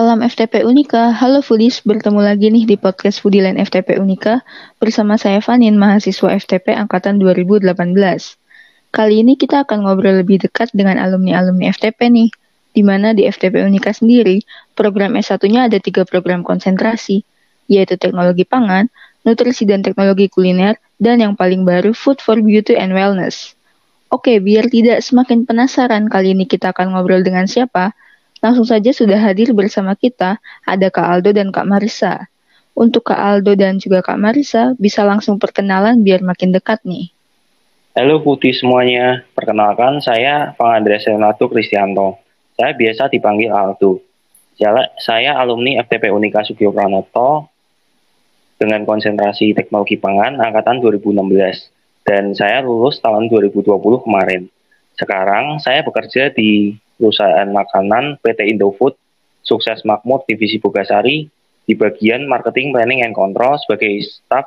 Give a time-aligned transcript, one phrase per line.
[0.00, 4.40] Salam FTP Unika, halo Foodies, bertemu lagi nih di podcast Foodieland FTP Unika
[4.80, 7.68] bersama saya Vanin, mahasiswa FTP Angkatan 2018.
[8.96, 12.32] Kali ini kita akan ngobrol lebih dekat dengan alumni-alumni FTP nih,
[12.72, 14.40] di mana di FTP Unika sendiri,
[14.72, 17.20] program S1-nya ada tiga program konsentrasi,
[17.68, 18.88] yaitu teknologi pangan,
[19.28, 23.52] nutrisi dan teknologi kuliner, dan yang paling baru Food for Beauty and Wellness.
[24.08, 27.92] Oke, biar tidak semakin penasaran kali ini kita akan ngobrol dengan siapa,
[28.40, 32.28] Langsung saja sudah hadir bersama kita, ada Kak Aldo dan Kak Marisa.
[32.72, 37.12] Untuk Kak Aldo dan juga Kak Marisa, bisa langsung perkenalan biar makin dekat nih.
[37.92, 42.16] Halo Putih semuanya, perkenalkan saya Pangandres Renato Kristianto.
[42.56, 44.00] Saya biasa dipanggil Aldo.
[45.00, 47.48] Saya alumni FTP Unika Sugio Pranoto
[48.56, 53.68] dengan konsentrasi teknologi pangan angkatan 2016 dan saya lulus tahun 2020
[54.04, 54.48] kemarin.
[54.96, 58.92] Sekarang saya bekerja di perusahaan makanan PT Indofood,
[59.40, 61.24] Sukses Makmur Divisi Bogasari,
[61.64, 64.44] di bagian Marketing Planning and Control sebagai staf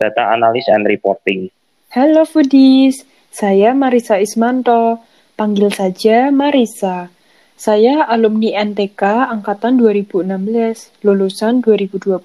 [0.00, 1.52] Data Analysis and Reporting.
[1.92, 5.04] Halo Foodies, saya Marisa Ismanto,
[5.36, 7.12] panggil saja Marisa.
[7.60, 12.16] Saya alumni NTK Angkatan 2016, lulusan 2020.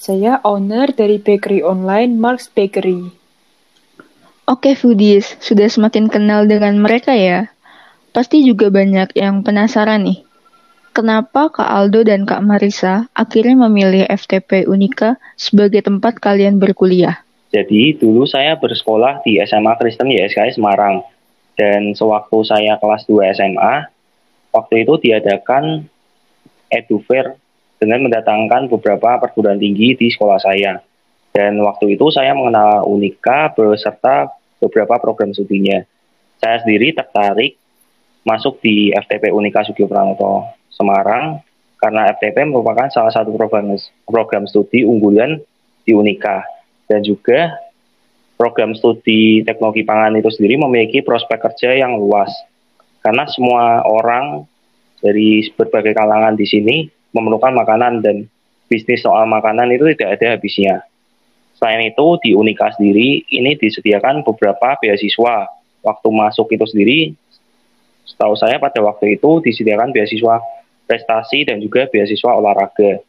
[0.00, 3.12] Saya owner dari bakery online Marks Bakery.
[4.46, 7.50] Oke Foodies, sudah semakin kenal dengan mereka ya?
[8.16, 10.24] Pasti juga banyak yang penasaran nih.
[10.96, 17.20] Kenapa Kak Aldo dan Kak Marisa akhirnya memilih FTP Unika sebagai tempat kalian berkuliah?
[17.52, 21.04] Jadi dulu saya bersekolah di SMA Kristen YSKI Semarang.
[21.60, 23.84] Dan sewaktu saya kelas 2 SMA,
[24.48, 25.84] waktu itu diadakan
[26.72, 27.36] edufair
[27.76, 30.80] dengan mendatangkan beberapa perguruan tinggi di sekolah saya.
[31.36, 35.84] Dan waktu itu saya mengenal Unika beserta beberapa program studinya.
[36.40, 37.60] Saya sendiri tertarik
[38.26, 41.38] masuk di FTP Unika Sugio Pranoto Semarang
[41.78, 45.38] karena FTP merupakan salah satu program program studi unggulan
[45.86, 46.42] di Unika
[46.90, 47.54] dan juga
[48.34, 52.28] program studi teknologi pangan itu sendiri memiliki prospek kerja yang luas
[53.06, 54.42] karena semua orang
[54.98, 56.76] dari berbagai kalangan di sini
[57.14, 58.26] memerlukan makanan dan
[58.66, 60.82] bisnis soal makanan itu tidak ada habisnya.
[61.56, 65.48] Selain itu di Unika sendiri ini disediakan beberapa beasiswa.
[65.86, 66.98] Waktu masuk itu sendiri
[68.06, 70.38] Setahu saya pada waktu itu disediakan beasiswa
[70.86, 73.02] prestasi dan juga beasiswa olahraga.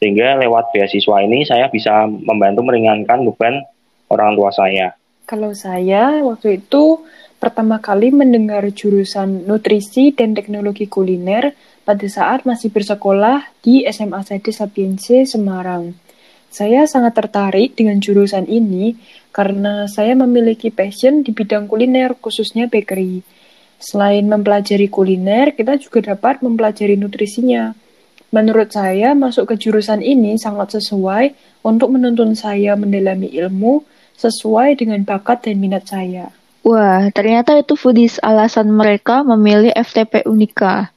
[0.00, 3.60] Sehingga lewat beasiswa ini saya bisa membantu meringankan beban
[4.08, 4.96] orang tua saya.
[5.28, 7.04] Kalau saya waktu itu
[7.36, 11.52] pertama kali mendengar jurusan nutrisi dan teknologi kuliner
[11.84, 15.92] pada saat masih bersekolah di SMA Sade Sapiense Semarang.
[16.48, 18.96] Saya sangat tertarik dengan jurusan ini
[19.36, 23.20] karena saya memiliki passion di bidang kuliner khususnya bakery.
[23.78, 27.78] Selain mempelajari kuliner, kita juga dapat mempelajari nutrisinya.
[28.34, 31.32] Menurut saya, masuk ke jurusan ini sangat sesuai
[31.64, 33.86] untuk menuntun saya mendalami ilmu
[34.18, 36.34] sesuai dengan bakat dan minat saya.
[36.66, 40.90] Wah, ternyata itu foodies alasan mereka memilih FTP Unika.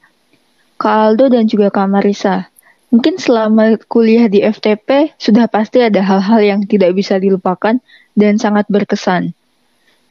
[0.81, 2.49] Kak Aldo dan juga Kak Marisa.
[2.91, 7.79] Mungkin selama kuliah di FTP sudah pasti ada hal-hal yang tidak bisa dilupakan
[8.17, 9.31] dan sangat berkesan.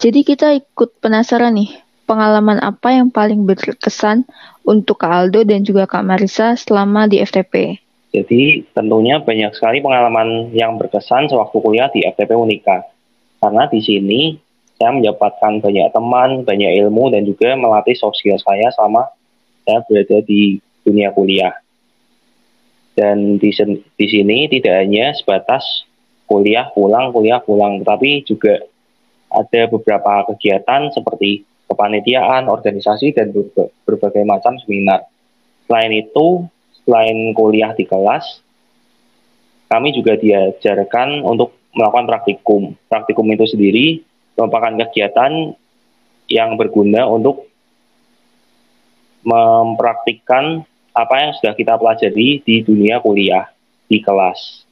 [0.01, 1.77] Jadi kita ikut penasaran nih,
[2.11, 4.27] pengalaman apa yang paling berkesan
[4.67, 7.79] untuk Kak Aldo dan juga Kak Marisa selama di FTP?
[8.11, 12.83] Jadi tentunya banyak sekali pengalaman yang berkesan sewaktu kuliah di FTP Unika.
[13.39, 14.35] Karena di sini
[14.75, 19.07] saya mendapatkan banyak teman, banyak ilmu, dan juga melatih sosial saya selama
[19.63, 21.55] saya berada di dunia kuliah.
[22.99, 23.55] Dan di,
[23.95, 25.87] di sini tidak hanya sebatas
[26.27, 28.59] kuliah pulang, kuliah pulang, tetapi juga
[29.31, 33.31] ada beberapa kegiatan seperti kepanitiaan, organisasi, dan
[33.87, 35.07] berbagai macam seminar.
[35.71, 36.43] Selain itu,
[36.83, 38.43] selain kuliah di kelas,
[39.71, 42.63] kami juga diajarkan untuk melakukan praktikum.
[42.91, 44.03] Praktikum itu sendiri
[44.35, 45.55] merupakan kegiatan
[46.27, 47.47] yang berguna untuk
[49.23, 53.47] mempraktikkan apa yang sudah kita pelajari di dunia kuliah
[53.87, 54.67] di kelas.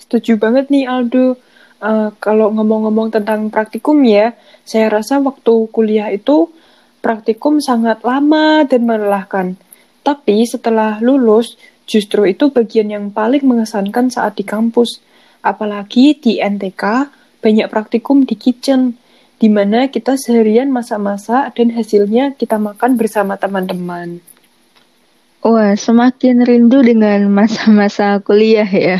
[0.00, 1.36] Setuju banget nih Aldo.
[1.78, 4.34] Uh, kalau ngomong-ngomong tentang praktikum ya,
[4.66, 6.50] saya rasa waktu kuliah itu
[6.98, 9.54] praktikum sangat lama dan melelahkan.
[10.02, 11.54] Tapi setelah lulus,
[11.86, 14.98] justru itu bagian yang paling mengesankan saat di kampus.
[15.38, 16.82] Apalagi di NTK,
[17.38, 18.98] banyak praktikum di kitchen,
[19.38, 24.18] di mana kita seharian masak-masak dan hasilnya kita makan bersama teman-teman.
[25.38, 28.98] Wah, semakin rindu dengan masa-masa kuliah ya.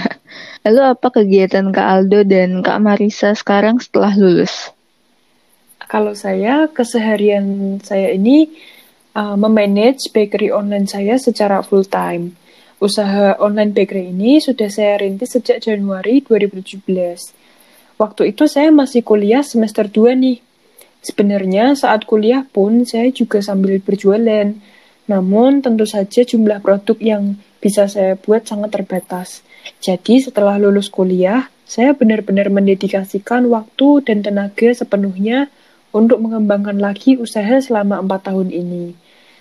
[0.66, 4.74] Lalu apa kegiatan Kak Aldo dan Kak Marisa sekarang setelah lulus?
[5.88, 8.50] Kalau saya, keseharian saya ini
[9.16, 12.36] uh, memanage bakery online saya secara full time.
[12.78, 16.78] Usaha online bakery ini sudah saya rintis sejak Januari 2017.
[17.98, 20.38] Waktu itu saya masih kuliah semester 2 nih.
[21.02, 24.54] Sebenarnya saat kuliah pun saya juga sambil berjualan.
[25.10, 29.42] Namun tentu saja jumlah produk yang bisa saya buat sangat terbatas.
[29.82, 35.52] Jadi setelah lulus kuliah, saya benar-benar mendedikasikan waktu dan tenaga sepenuhnya
[35.92, 38.96] untuk mengembangkan lagi usaha selama empat tahun ini.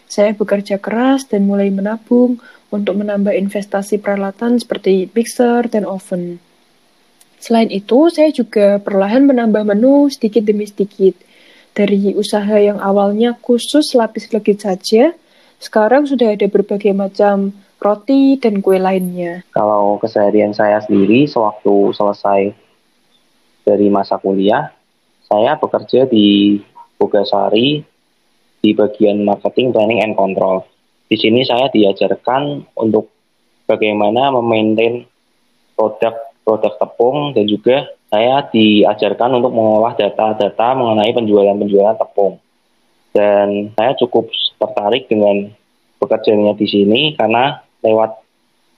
[0.08, 2.40] Saya bekerja keras dan mulai menabung
[2.72, 6.40] untuk menambah investasi peralatan seperti mixer dan oven.
[7.38, 11.14] Selain itu, saya juga perlahan menambah menu sedikit demi sedikit.
[11.78, 15.14] Dari usaha yang awalnya khusus lapis legit saja,
[15.62, 19.45] sekarang sudah ada berbagai macam roti dan kue lainnya.
[19.53, 22.51] Kalau keseharian saya sendiri, sewaktu selesai
[23.68, 24.71] dari masa kuliah,
[25.27, 26.59] saya bekerja di
[26.97, 27.85] Bogasari
[28.63, 30.65] di bagian marketing, planning, and control.
[31.07, 33.13] Di sini saya diajarkan untuk
[33.69, 35.06] bagaimana memaintain
[35.77, 42.41] produk-produk tepung dan juga saya diajarkan untuk mengolah data-data mengenai penjualan-penjualan tepung.
[43.13, 45.53] Dan saya cukup tertarik dengan
[46.01, 48.18] bekerjanya di sini karena lewat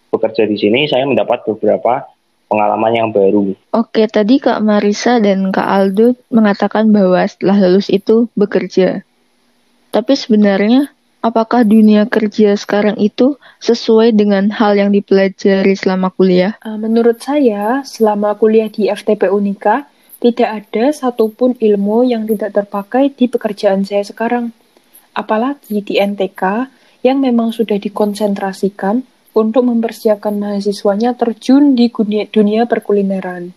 [0.10, 2.10] bekerja di sini saya mendapat beberapa
[2.50, 3.54] pengalaman yang baru.
[3.72, 9.06] Oke, tadi Kak Marisa dan Kak Aldo mengatakan bahwa setelah lulus itu bekerja.
[9.94, 10.90] Tapi sebenarnya
[11.22, 16.57] apakah dunia kerja sekarang itu sesuai dengan hal yang dipelajari selama kuliah?
[16.66, 19.86] Ah, menurut saya, selama kuliah di FTP Unika,
[20.19, 24.52] tidak ada satupun ilmu yang tidak terpakai di pekerjaan saya sekarang.
[25.16, 26.68] Apalagi di NTK
[27.06, 29.04] yang memang sudah dikonsentrasikan
[29.36, 33.56] untuk mempersiapkan mahasiswanya terjun di dunia, dunia perkulineran.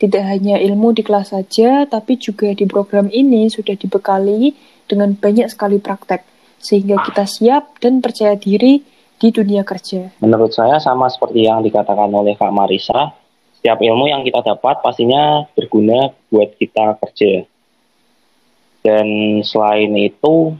[0.00, 4.56] Tidak hanya ilmu di kelas saja, tapi juga di program ini sudah dibekali
[4.88, 6.24] dengan banyak sekali praktek
[6.60, 8.84] sehingga kita siap dan percaya diri
[9.20, 10.16] di dunia kerja.
[10.24, 13.12] Menurut saya sama seperti yang dikatakan oleh Kak Marisa,
[13.60, 17.44] setiap ilmu yang kita dapat pastinya berguna buat kita kerja.
[18.80, 20.56] Dan selain itu,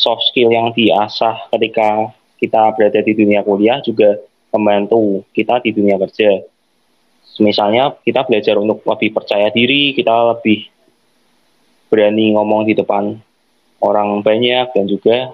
[0.00, 2.08] soft skill yang diasah ketika
[2.40, 4.16] kita berada di dunia kuliah juga
[4.48, 6.40] membantu kita di dunia kerja.
[7.40, 10.68] Misalnya kita belajar untuk lebih percaya diri, kita lebih
[11.92, 13.16] berani ngomong di depan
[13.80, 15.32] orang banyak dan juga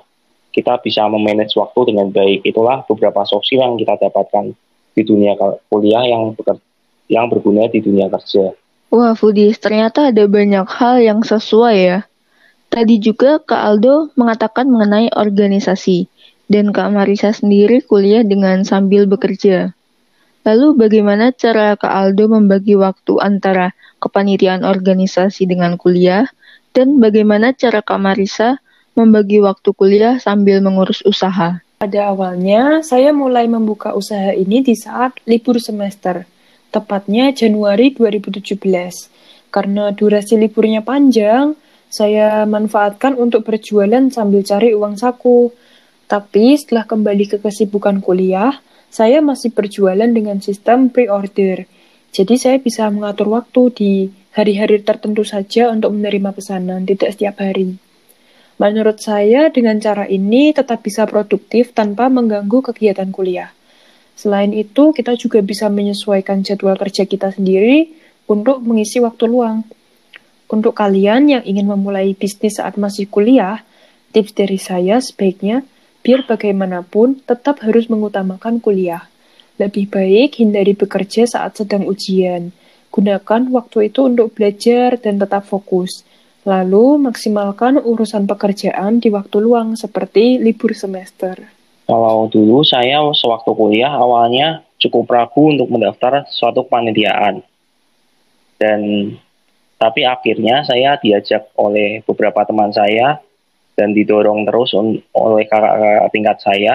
[0.55, 2.47] kita bisa memanage waktu dengan baik.
[2.47, 4.55] Itulah beberapa sosial yang kita dapatkan
[4.95, 5.35] di dunia
[5.69, 6.33] kuliah yang
[7.11, 8.55] yang berguna di dunia kerja.
[8.89, 12.06] Wah, Fudis, ternyata ada banyak hal yang sesuai ya.
[12.69, 16.07] Tadi juga Kak Aldo mengatakan mengenai organisasi,
[16.47, 19.75] dan Kak Marisa sendiri kuliah dengan sambil bekerja.
[20.47, 26.31] Lalu bagaimana cara Kak Aldo membagi waktu antara kepanitiaan organisasi dengan kuliah,
[26.71, 28.63] dan bagaimana cara Kak Marisa
[28.95, 31.59] membagi waktu kuliah sambil mengurus usaha.
[31.77, 36.25] Pada awalnya, saya mulai membuka usaha ini di saat libur semester,
[36.73, 39.13] tepatnya Januari 2017.
[39.53, 41.53] Karena durasi liburnya panjang,
[41.87, 45.55] saya manfaatkan untuk berjualan sambil cari uang saku.
[46.07, 48.59] Tapi setelah kembali ke kesibukan kuliah,
[48.91, 51.67] saya masih berjualan dengan sistem pre-order.
[52.15, 53.93] Jadi saya bisa mengatur waktu di
[54.33, 57.77] hari-hari tertentu saja untuk menerima pesanan, tidak setiap hari.
[58.57, 63.53] Menurut saya, dengan cara ini tetap bisa produktif tanpa mengganggu kegiatan kuliah.
[64.17, 67.93] Selain itu, kita juga bisa menyesuaikan jadwal kerja kita sendiri
[68.25, 69.61] untuk mengisi waktu luang.
[70.47, 73.67] Untuk kalian yang ingin memulai bisnis saat masih kuliah,
[74.15, 75.67] tips dari saya sebaiknya
[76.07, 79.11] biar bagaimanapun tetap harus mengutamakan kuliah.
[79.59, 82.55] Lebih baik hindari bekerja saat sedang ujian.
[82.95, 86.07] Gunakan waktu itu untuk belajar dan tetap fokus.
[86.47, 91.35] Lalu, maksimalkan urusan pekerjaan di waktu luang seperti libur semester.
[91.91, 97.43] Kalau dulu saya sewaktu kuliah awalnya cukup ragu untuk mendaftar suatu kepanitiaan.
[98.63, 98.81] Dan
[99.77, 103.21] tapi akhirnya saya diajak oleh beberapa teman saya
[103.77, 104.73] dan didorong terus
[105.13, 106.75] oleh kakak-kakak tingkat saya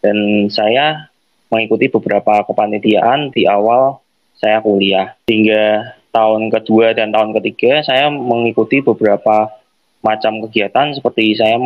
[0.00, 1.12] dan saya
[1.52, 4.00] mengikuti beberapa kepanitiaan di awal
[4.40, 5.20] saya kuliah.
[5.28, 9.52] Hingga tahun kedua dan tahun ketiga saya mengikuti beberapa
[10.00, 11.60] macam kegiatan seperti saya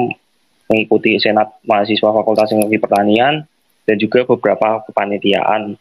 [0.67, 3.47] mengikuti senat mahasiswa Fakultas Teknologi Pertanian
[3.87, 5.79] dan juga beberapa kepanitiaan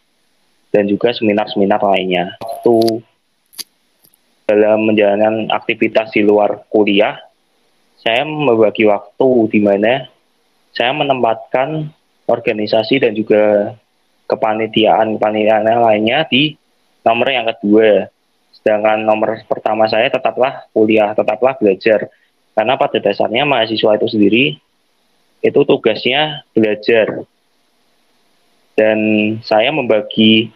[0.70, 2.38] dan juga seminar-seminar lainnya.
[2.46, 3.02] Waktu
[4.44, 7.20] dalam menjalankan aktivitas di luar kuliah,
[8.00, 10.08] saya membagi waktu di mana
[10.76, 11.88] saya menempatkan
[12.28, 13.76] organisasi dan juga
[14.28, 16.56] kepanitiaan-kepanitiaan lainnya di
[17.04, 18.14] nomor yang kedua
[18.64, 22.08] Sedangkan nomor pertama saya tetaplah kuliah, tetaplah belajar.
[22.56, 24.46] Karena pada dasarnya mahasiswa itu sendiri
[25.44, 27.28] itu tugasnya belajar.
[28.80, 28.98] Dan
[29.44, 30.48] saya membagi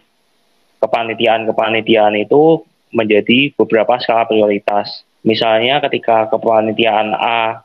[0.80, 2.64] kepanitiaan-kepanitiaan itu
[2.94, 5.04] menjadi beberapa skala prioritas.
[5.26, 7.64] Misalnya ketika kepanitiaan A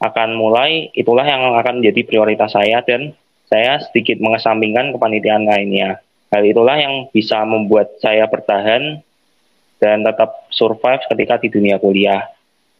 [0.00, 3.12] akan mulai, itulah yang akan menjadi prioritas saya dan
[3.50, 6.00] saya sedikit mengesampingkan kepanitiaan lainnya.
[6.30, 9.02] Hal itulah yang bisa membuat saya bertahan
[9.82, 12.30] dan tetap survive ketika di dunia kuliah.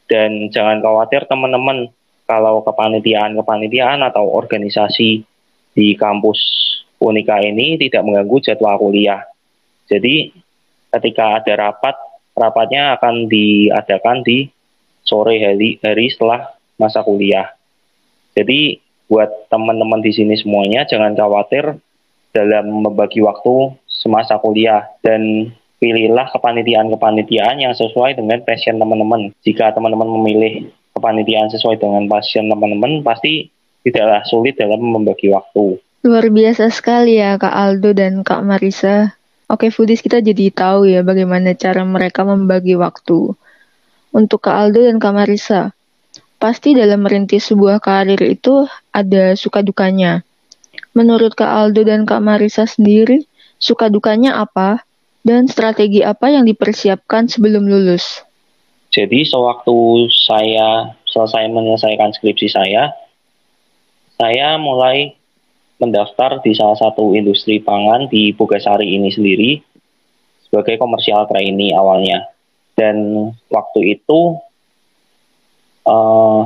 [0.07, 1.90] Dan jangan khawatir teman-teman
[2.31, 5.26] kalau kepanitiaan-kepanitiaan atau organisasi
[5.75, 6.38] di kampus
[7.00, 9.25] Unika ini tidak mengganggu jadwal kuliah.
[9.88, 10.31] Jadi
[10.90, 11.97] ketika ada rapat,
[12.35, 14.50] rapatnya akan diadakan di
[15.06, 17.50] sore hari, hari setelah masa kuliah.
[18.35, 18.78] Jadi
[19.11, 21.75] buat teman-teman di sini semuanya jangan khawatir
[22.30, 25.50] dalam membagi waktu semasa kuliah dan
[25.82, 29.35] pilihlah kepanitiaan-kepanitiaan yang sesuai dengan passion teman-teman.
[29.42, 33.50] Jika teman-teman memilih kepanitiaan sesuai dengan passion teman-teman, pasti
[33.82, 35.80] tidaklah sulit dalam membagi waktu.
[36.04, 39.20] Luar biasa sekali ya Kak Aldo dan Kak Marisa.
[39.50, 43.35] Oke Foodies kita jadi tahu ya bagaimana cara mereka membagi waktu.
[44.14, 45.75] Untuk Kak Aldo dan Kak Marisa,
[46.38, 50.23] pasti dalam merintis sebuah karir itu ada suka dukanya.
[50.95, 53.26] Menurut Kak Aldo dan Kak Marisa sendiri,
[53.59, 54.87] suka dukanya apa?
[55.26, 58.23] Dan strategi apa yang dipersiapkan sebelum lulus?
[58.95, 62.95] Jadi sewaktu saya selesai menyelesaikan skripsi saya,
[64.14, 65.20] saya mulai
[65.80, 69.58] mendaftar di salah satu industri pangan di Bogasari ini sendiri
[70.44, 72.28] sebagai komersial trainee awalnya.
[72.76, 74.37] Dan waktu itu
[75.88, 76.42] uh,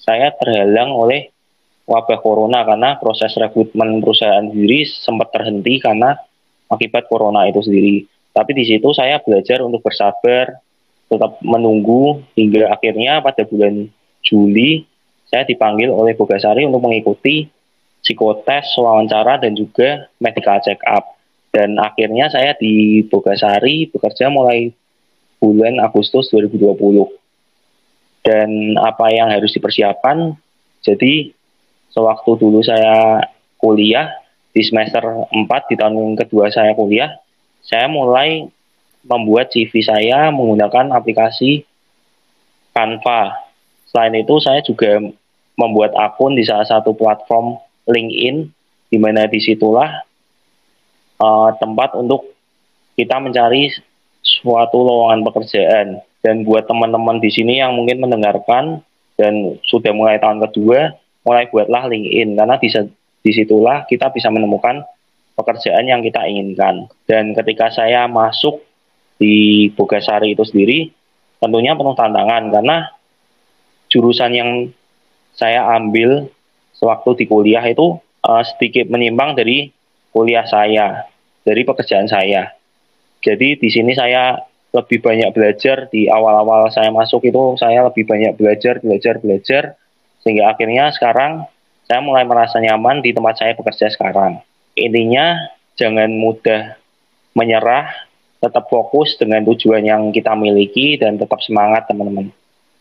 [0.00, 1.28] saya terhalang oleh
[1.88, 6.16] wabah corona karena proses rekrutmen perusahaan sendiri sempat terhenti karena
[6.68, 8.04] akibat corona itu sendiri.
[8.32, 10.60] Tapi di situ saya belajar untuk bersabar,
[11.08, 13.88] tetap menunggu hingga akhirnya pada bulan
[14.20, 14.84] Juli
[15.28, 17.48] saya dipanggil oleh Bogasari untuk mengikuti
[18.02, 21.18] psikotes, wawancara, dan juga medical check up.
[21.48, 24.70] Dan akhirnya saya di Bogasari bekerja mulai
[25.40, 27.08] bulan Agustus 2020.
[28.22, 30.36] Dan apa yang harus dipersiapkan,
[30.84, 31.32] jadi
[31.94, 33.24] sewaktu dulu saya
[33.56, 34.12] kuliah,
[34.52, 37.16] di semester 4 di tahun kedua saya kuliah,
[37.62, 38.48] saya mulai
[39.06, 41.64] membuat CV saya menggunakan aplikasi
[42.74, 43.48] Canva.
[43.88, 45.00] Selain itu, saya juga
[45.58, 48.36] membuat akun di salah satu platform LinkedIn,
[48.92, 50.04] di mana di situlah
[51.18, 52.28] uh, tempat untuk
[52.94, 53.72] kita mencari
[54.22, 55.88] suatu lowongan pekerjaan.
[56.18, 58.82] Dan buat teman-teman di sini yang mungkin mendengarkan
[59.14, 62.68] dan sudah mulai tahun kedua, mulai buatlah LinkedIn karena di
[63.18, 64.82] di situlah kita bisa menemukan
[65.38, 66.90] pekerjaan yang kita inginkan.
[67.06, 68.62] Dan ketika saya masuk
[69.18, 70.90] di Bogasari itu sendiri,
[71.38, 72.76] tentunya penuh tantangan karena
[73.90, 74.50] jurusan yang
[75.38, 76.26] saya ambil
[76.78, 79.70] sewaktu di kuliah itu uh, sedikit menyimpang dari
[80.14, 81.06] kuliah saya,
[81.42, 82.54] dari pekerjaan saya.
[83.20, 84.38] Jadi di sini saya
[84.70, 89.62] lebih banyak belajar di awal-awal saya masuk itu saya lebih banyak belajar, belajar, belajar
[90.22, 91.48] sehingga akhirnya sekarang
[91.88, 94.44] saya mulai merasa nyaman di tempat saya bekerja sekarang
[94.78, 96.78] intinya jangan mudah
[97.34, 97.90] menyerah,
[98.38, 102.30] tetap fokus dengan tujuan yang kita miliki dan tetap semangat teman-teman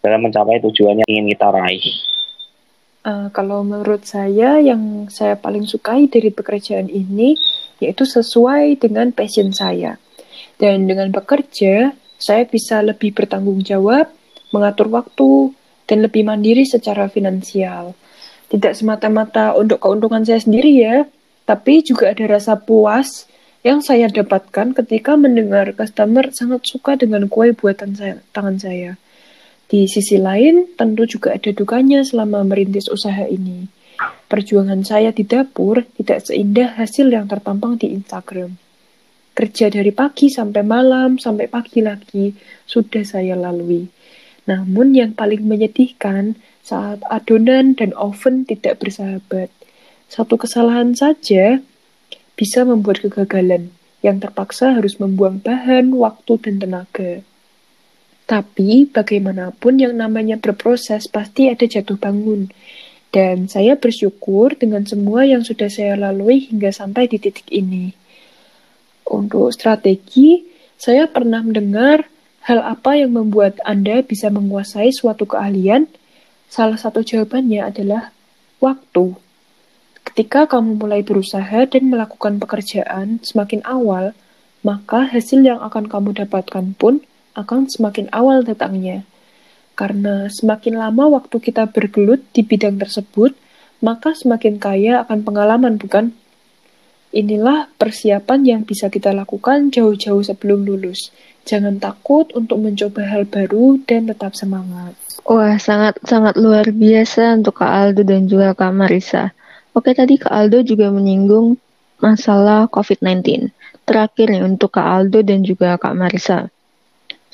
[0.01, 1.85] dalam mencapai tujuan yang ingin kita raih.
[3.05, 7.37] Uh, kalau menurut saya yang saya paling sukai dari pekerjaan ini
[7.77, 10.01] yaitu sesuai dengan passion saya.
[10.57, 14.09] Dan dengan bekerja, saya bisa lebih bertanggung jawab,
[14.49, 15.53] mengatur waktu,
[15.85, 17.93] dan lebih mandiri secara finansial.
[18.49, 21.05] Tidak semata-mata untuk keuntungan saya sendiri ya,
[21.45, 23.29] tapi juga ada rasa puas
[23.61, 28.91] yang saya dapatkan ketika mendengar customer sangat suka dengan kue buatan saya, tangan saya.
[29.67, 33.67] Di sisi lain, tentu juga ada dukanya selama merintis usaha ini.
[34.31, 38.55] Perjuangan saya di dapur tidak seindah hasil yang tertampang di Instagram.
[39.35, 42.31] Kerja dari pagi sampai malam, sampai pagi lagi,
[42.63, 43.91] sudah saya lalui.
[44.47, 49.51] Namun yang paling menyedihkan saat adonan dan oven tidak bersahabat.
[50.07, 51.59] Satu kesalahan saja
[52.39, 57.26] bisa membuat kegagalan yang terpaksa harus membuang bahan, waktu, dan tenaga.
[58.27, 62.51] Tapi bagaimanapun yang namanya berproses pasti ada jatuh bangun.
[63.07, 67.95] Dan saya bersyukur dengan semua yang sudah saya lalui hingga sampai di titik ini.
[69.07, 70.43] Untuk strategi,
[70.75, 72.11] saya pernah mendengar
[72.43, 75.87] hal apa yang membuat Anda bisa menguasai suatu keahlian.
[76.51, 78.11] Salah satu jawabannya adalah
[78.59, 79.15] waktu.
[80.03, 84.11] Ketika kamu mulai berusaha dan melakukan pekerjaan semakin awal,
[84.67, 87.03] maka hasil yang akan kamu dapatkan pun
[87.37, 89.05] akan semakin awal datangnya.
[89.77, 93.37] Karena semakin lama waktu kita bergelut di bidang tersebut,
[93.77, 96.17] maka semakin kaya akan pengalaman, bukan?
[97.13, 101.13] Inilah persiapan yang bisa kita lakukan jauh-jauh sebelum lulus.
[101.47, 104.97] Jangan takut untuk mencoba hal baru dan tetap semangat.
[105.23, 109.31] Wah, sangat-sangat luar biasa untuk Kak Aldo dan juga Kak Marisa.
[109.77, 111.55] Oke, tadi Kak Aldo juga menyinggung
[112.01, 113.53] masalah COVID-19.
[113.87, 116.51] Terakhir nih untuk Kak Aldo dan juga Kak Marisa.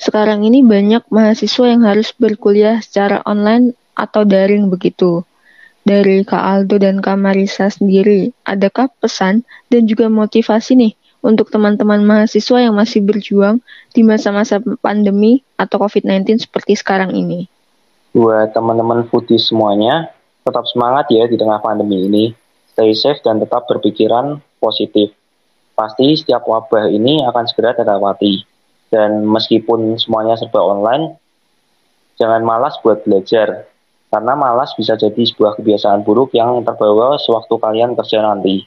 [0.04, 5.24] Sekarang ini banyak mahasiswa yang harus berkuliah secara online atau daring begitu.
[5.80, 10.92] Dari Kak Aldo dan Kak Marisa sendiri, adakah pesan dan juga motivasi nih
[11.24, 13.64] untuk teman-teman mahasiswa yang masih berjuang
[13.96, 17.48] di masa-masa pandemi atau COVID-19 seperti sekarang ini?
[18.12, 20.12] Buat teman-teman foodie semuanya,
[20.44, 22.24] tetap semangat ya di tengah pandemi ini.
[22.76, 25.16] Stay safe dan tetap berpikiran positif.
[25.72, 28.53] Pasti setiap wabah ini akan segera terlewati.
[28.94, 31.18] Dan meskipun semuanya serba online,
[32.14, 33.66] jangan malas buat belajar.
[34.06, 38.62] Karena malas bisa jadi sebuah kebiasaan buruk yang terbawa sewaktu kalian kerja nanti.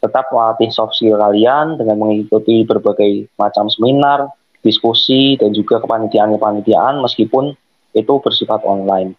[0.00, 4.32] Tetap melatih soft skill kalian dengan mengikuti berbagai macam seminar,
[4.64, 7.52] diskusi, dan juga kepanitiaan-kepanitiaan meskipun
[7.92, 9.12] itu bersifat online.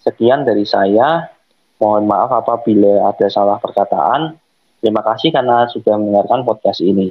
[0.00, 1.28] Sekian dari saya.
[1.76, 4.38] Mohon maaf apabila ada salah perkataan.
[4.80, 7.10] Terima kasih karena sudah mendengarkan podcast ini.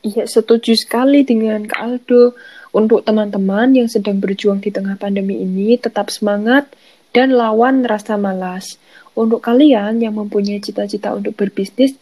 [0.00, 2.32] Iya, setuju sekali dengan Kak Aldo.
[2.72, 6.72] Untuk teman-teman yang sedang berjuang di tengah pandemi ini, tetap semangat
[7.12, 8.80] dan lawan rasa malas.
[9.12, 11.92] Untuk kalian yang mempunyai cita-cita untuk berbisnis,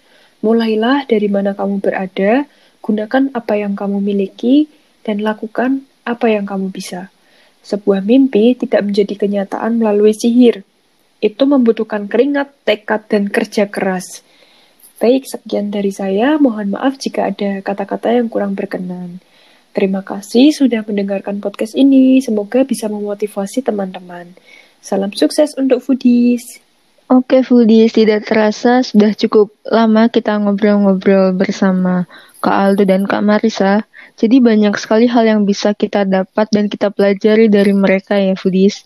[0.47, 2.47] mulailah dari mana kamu berada,
[2.87, 4.71] gunakan apa yang kamu miliki,
[5.02, 7.11] dan lakukan apa yang kamu bisa.
[7.67, 10.62] Sebuah mimpi tidak menjadi kenyataan melalui sihir,
[11.19, 14.23] itu membutuhkan keringat, tekad, dan kerja keras.
[14.99, 16.43] Baik, sekian dari saya.
[16.43, 19.23] Mohon maaf jika ada kata-kata yang kurang berkenan.
[19.71, 22.19] Terima kasih sudah mendengarkan podcast ini.
[22.19, 24.34] Semoga bisa memotivasi teman-teman.
[24.82, 26.58] Salam sukses untuk foodies.
[27.06, 32.11] Oke foodies, tidak terasa sudah cukup lama kita ngobrol-ngobrol bersama
[32.43, 33.87] Kak Aldo dan Kak Marisa.
[34.19, 38.82] Jadi banyak sekali hal yang bisa kita dapat dan kita pelajari dari mereka ya foodies.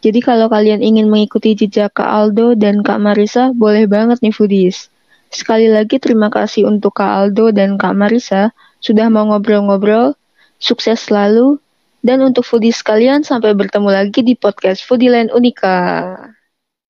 [0.00, 4.88] Jadi kalau kalian ingin mengikuti jejak Kak Aldo dan Kak Marisa, boleh banget nih foodies.
[5.36, 10.16] Sekali lagi terima kasih untuk Kak Aldo dan Kak Marisa sudah mau ngobrol-ngobrol.
[10.56, 11.60] Sukses selalu.
[12.00, 16.16] Dan untuk foodies kalian, sampai bertemu lagi di podcast Foodieland Unika.